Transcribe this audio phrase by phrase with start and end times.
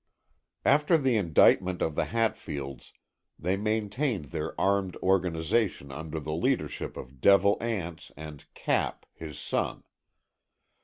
[0.65, 2.91] After the indictment of the Hatfields
[3.37, 9.83] they maintained their armed organization under the leadership of Devil Anse and "Cap," his son.